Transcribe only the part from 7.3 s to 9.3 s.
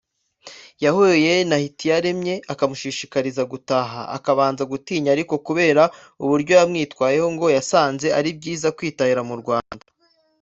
ngo yasanze ari byiza kwitahira